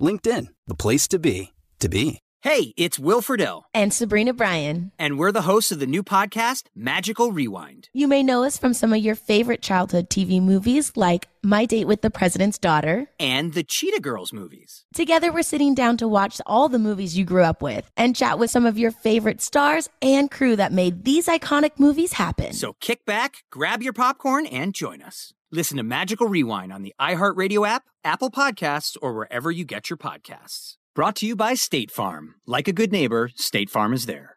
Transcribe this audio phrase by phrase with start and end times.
[0.00, 2.20] LinkedIn, the place to be, to be.
[2.42, 3.64] Hey, it's Will Friedle.
[3.74, 4.92] And Sabrina Bryan.
[4.98, 7.90] And we're the hosts of the new podcast, Magical Rewind.
[7.92, 11.86] You may know us from some of your favorite childhood TV movies like My Date
[11.86, 14.86] with the President's Daughter and the Cheetah Girls movies.
[14.94, 18.38] Together, we're sitting down to watch all the movies you grew up with and chat
[18.38, 22.54] with some of your favorite stars and crew that made these iconic movies happen.
[22.54, 25.34] So kick back, grab your popcorn, and join us.
[25.52, 29.96] Listen to Magical Rewind on the iHeartRadio app, Apple Podcasts, or wherever you get your
[29.96, 30.76] podcasts.
[30.94, 32.36] Brought to you by State Farm.
[32.46, 34.36] Like a good neighbor, State Farm is there.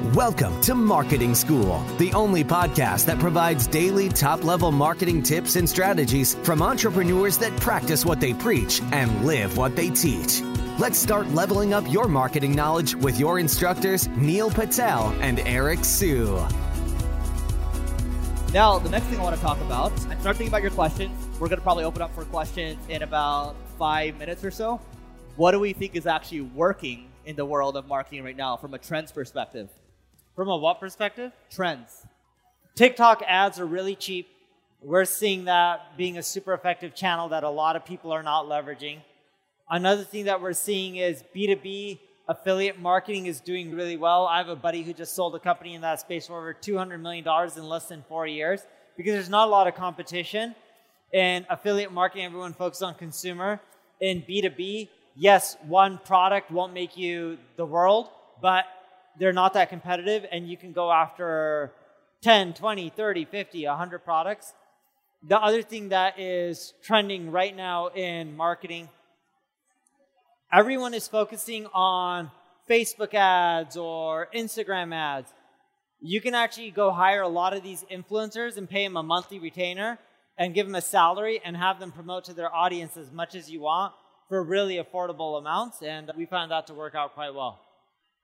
[0.00, 5.68] Welcome to Marketing School, the only podcast that provides daily top level marketing tips and
[5.68, 10.40] strategies from entrepreneurs that practice what they preach and live what they teach.
[10.78, 16.36] Let's start leveling up your marketing knowledge with your instructors, Neil Patel and Eric Siu.
[18.54, 21.12] Now, the next thing I want to talk about, start thinking about your questions.
[21.38, 24.80] We're going to probably open up for questions in about five minutes or so.
[25.36, 28.72] What do we think is actually working in the world of marketing right now from
[28.72, 29.68] a trends perspective?
[30.40, 31.32] From a what perspective?
[31.50, 32.06] Trends.
[32.74, 34.26] TikTok ads are really cheap.
[34.80, 38.46] We're seeing that being a super effective channel that a lot of people are not
[38.46, 39.00] leveraging.
[39.68, 44.24] Another thing that we're seeing is B2B affiliate marketing is doing really well.
[44.26, 46.98] I have a buddy who just sold a company in that space for over $200
[47.02, 47.22] million
[47.54, 48.62] in less than four years
[48.96, 50.54] because there's not a lot of competition.
[51.12, 53.60] In affiliate marketing, everyone focuses on consumer.
[54.00, 58.08] In B2B, yes, one product won't make you the world,
[58.40, 58.64] but
[59.20, 61.72] they're not that competitive and you can go after
[62.22, 64.54] 10, 20, 30, 50, 100 products.
[65.22, 68.88] The other thing that is trending right now in marketing,
[70.50, 72.30] everyone is focusing on
[72.68, 75.30] Facebook ads or Instagram ads.
[76.00, 79.38] You can actually go hire a lot of these influencers and pay them a monthly
[79.38, 79.98] retainer
[80.38, 83.50] and give them a salary and have them promote to their audience as much as
[83.50, 83.92] you want
[84.30, 85.82] for really affordable amounts.
[85.82, 87.60] And we found that to work out quite well.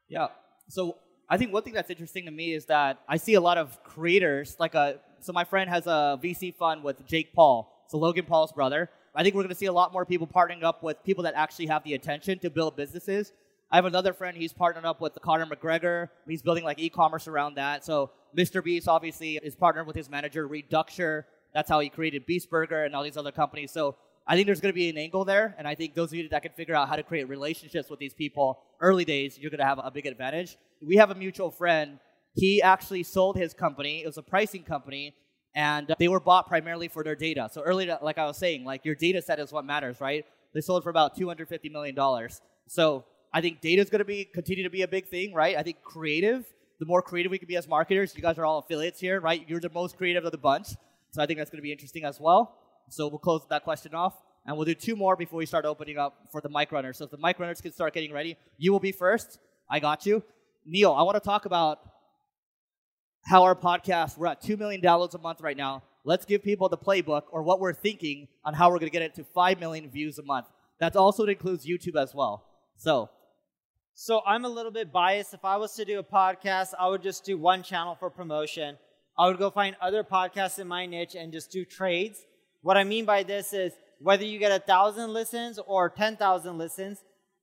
[0.08, 0.28] Yeah.
[0.68, 0.96] So
[1.28, 3.82] I think one thing that's interesting to me is that I see a lot of
[3.82, 8.26] creators, like a, so my friend has a VC fund with Jake Paul, so Logan
[8.26, 8.90] Paul's brother.
[9.14, 11.34] I think we're going to see a lot more people partnering up with people that
[11.34, 13.32] actually have the attention to build businesses.
[13.70, 16.10] I have another friend, he's partnered up with Conor McGregor.
[16.28, 17.84] He's building like e-commerce around that.
[17.84, 18.62] So Mr.
[18.62, 21.24] Beast obviously is partnered with his manager, Reed Duchscher.
[21.52, 23.72] That's how he created Beast Burger and all these other companies.
[23.72, 23.96] So
[24.28, 26.28] I think there's going to be an angle there, and I think those of you
[26.30, 29.60] that can figure out how to create relationships with these people early days, you're going
[29.60, 30.56] to have a big advantage.
[30.82, 32.00] We have a mutual friend.
[32.34, 34.02] He actually sold his company.
[34.02, 35.14] It was a pricing company,
[35.54, 37.48] and they were bought primarily for their data.
[37.52, 40.24] So earlier, like I was saying, like your data set is what matters, right?
[40.52, 42.40] They sold for about 250 million dollars.
[42.66, 45.56] So I think data is going to be continue to be a big thing, right?
[45.56, 46.44] I think creative.
[46.78, 49.42] The more creative we can be as marketers, you guys are all affiliates here, right?
[49.48, 50.68] You're the most creative of the bunch.
[51.12, 52.58] So I think that's going to be interesting as well.
[52.88, 54.14] So we'll close that question off.
[54.46, 56.98] And we'll do two more before we start opening up for the mic runners.
[56.98, 59.38] So if the mic runners can start getting ready, you will be first.
[59.68, 60.22] I got you.
[60.64, 61.80] Neil, I want to talk about
[63.24, 65.82] how our podcast, we're at 2 million downloads a month right now.
[66.04, 69.02] Let's give people the playbook or what we're thinking on how we're going to get
[69.02, 70.46] it to 5 million views a month.
[70.78, 72.46] That also includes YouTube as well.
[72.76, 73.10] So,
[73.94, 75.34] so I'm a little bit biased.
[75.34, 78.78] If I was to do a podcast, I would just do one channel for promotion.
[79.18, 82.20] I would go find other podcasts in my niche and just do trades.
[82.66, 86.98] What I mean by this is whether you get a thousand listens or 10,000 listens,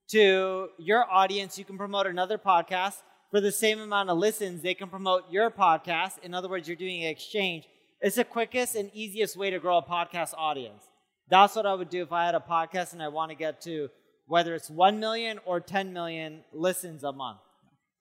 [0.10, 1.58] to your audience.
[1.58, 2.96] You can promote another podcast
[3.32, 4.62] for the same amount of listens.
[4.62, 6.20] They can promote your podcast.
[6.24, 7.70] In other words, you're doing an exchange.
[8.02, 10.84] It's the quickest and easiest way to grow a podcast audience.
[11.30, 13.62] That's what I would do if I had a podcast and I want to get
[13.62, 13.88] to
[14.26, 17.40] whether it's 1 million or 10 million listens a month.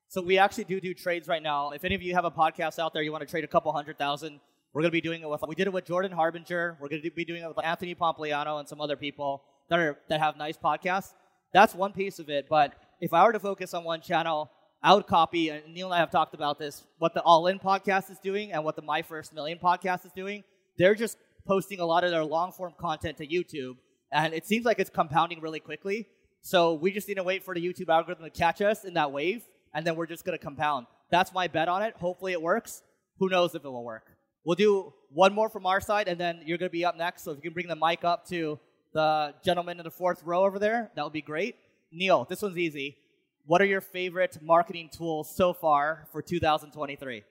[0.09, 1.71] So we actually do do trades right now.
[1.71, 3.73] If any of you have a podcast out there, you want to trade a couple
[3.73, 4.41] hundred thousand,
[4.73, 5.43] we're going to be doing it with.
[5.47, 6.79] We did it with Jordan Harbinger.
[6.81, 9.99] We're going to be doing it with Anthony Pompliano and some other people that are
[10.09, 11.13] that have nice podcasts.
[11.53, 12.47] That's one piece of it.
[12.49, 14.51] But if I were to focus on one channel,
[14.83, 15.51] I would copy.
[15.51, 16.85] And Neil and I have talked about this.
[16.99, 20.13] What the All In podcast is doing and what the My First Million podcast is
[20.13, 20.43] doing.
[20.79, 23.77] They're just posting a lot of their long form content to YouTube,
[24.11, 26.09] and it seems like it's compounding really quickly.
[26.41, 29.13] So we just need to wait for the YouTube algorithm to catch us in that
[29.13, 30.87] wave, and then we're just going to compound.
[31.11, 31.95] That's my bet on it.
[31.97, 32.83] Hopefully it works.
[33.19, 34.07] Who knows if it will work?
[34.45, 37.23] We'll do one more from our side, and then you're going to be up next.
[37.23, 38.59] So if you can bring the mic up to
[38.93, 41.57] the gentleman in the fourth row over there, that would be great.
[41.93, 42.97] Neil, this one's easy.
[43.45, 47.23] What are your favorite marketing tools so far for 2023?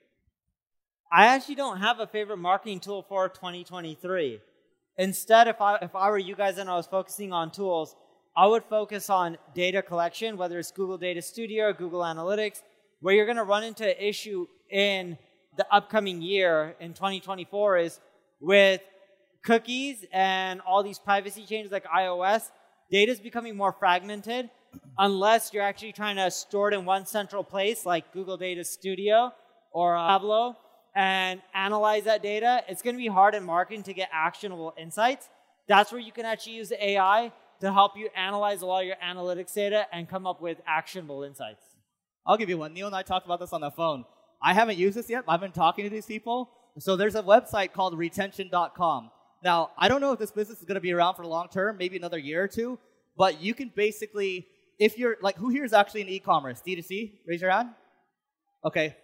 [1.12, 4.40] I actually don't have a favorite marketing tool for 2023.
[4.98, 7.96] Instead, if I, if I were you guys and I was focusing on tools,
[8.36, 12.62] I would focus on data collection, whether it's Google Data Studio or Google Analytics,
[13.02, 15.18] where you're going to run into an issue in
[15.58, 18.00] the upcoming year in 2024 is
[18.40, 18.82] with
[19.44, 22.52] cookies and all these privacy changes like iOS,
[22.90, 24.50] data is becoming more fragmented
[24.98, 29.32] unless you're actually trying to store it in one central place like Google Data Studio
[29.72, 30.56] or uh, Tableau
[30.96, 32.64] and analyze that data.
[32.68, 35.30] It's going to be hard in marketing to get actionable insights.
[35.68, 37.32] That's where you can actually use AI
[37.62, 41.24] to help you analyze a lot of your analytics data and come up with actionable
[41.24, 41.64] insights.
[42.26, 42.74] I'll give you one.
[42.74, 44.06] Neil and I talked about this on the phone.
[44.42, 45.24] I haven't used this yet.
[45.28, 46.50] I've been talking to these people.
[46.80, 49.12] So there's a website called retention.com.
[49.44, 51.48] Now, I don't know if this business is going to be around for the long
[51.50, 52.80] term, maybe another year or two,
[53.18, 54.48] but you can basically,
[54.80, 56.62] if you're like, who here is actually in e commerce?
[56.66, 57.14] D2C?
[57.28, 57.70] Raise your hand.
[58.64, 58.96] Okay.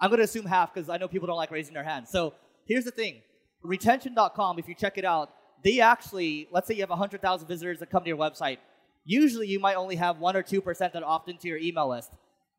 [0.00, 2.10] I'm going to assume half because I know people don't like raising their hands.
[2.10, 2.34] So
[2.66, 3.22] here's the thing
[3.62, 5.30] retention.com, if you check it out,
[5.62, 8.58] they actually, let's say you have 100,000 visitors that come to your website.
[9.04, 12.12] Usually you might only have 1 or 2% that opt into your email list.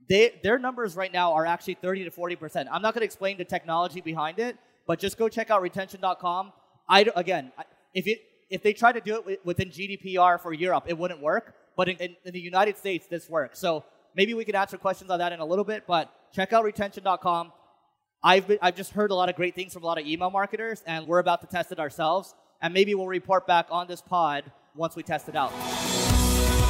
[0.10, 2.68] They, their numbers right now are actually 30 to 40%.
[2.72, 6.52] I'm not going to explain the technology behind it, but just go check out retention.com.
[6.90, 7.52] I, again,
[7.94, 8.20] if, it,
[8.50, 11.56] if they try to do it within GDPR for Europe, it wouldn't work.
[11.76, 13.60] But in, in, in the United States, this works.
[13.60, 13.84] So
[14.16, 17.52] maybe we can answer questions on that in a little bit, but check out retention.com.
[18.24, 20.30] I've, been, I've just heard a lot of great things from a lot of email
[20.30, 24.02] marketers, and we're about to test it ourselves and maybe we'll report back on this
[24.02, 25.52] pod once we test it out.